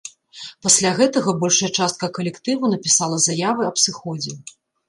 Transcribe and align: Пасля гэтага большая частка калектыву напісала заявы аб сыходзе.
Пасля 0.67 0.91
гэтага 0.99 1.35
большая 1.43 1.69
частка 1.77 2.09
калектыву 2.17 2.73
напісала 2.75 3.23
заявы 3.27 3.61
аб 3.73 3.83
сыходзе. 3.87 4.33